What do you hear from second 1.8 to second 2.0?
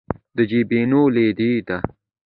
دي